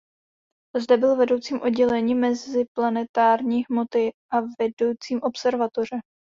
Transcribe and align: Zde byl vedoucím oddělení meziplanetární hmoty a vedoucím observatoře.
Zde 0.75 0.97
byl 0.97 1.15
vedoucím 1.15 1.61
oddělení 1.61 2.15
meziplanetární 2.15 3.63
hmoty 3.69 4.11
a 4.33 4.37
vedoucím 4.59 5.19
observatoře. 5.23 5.97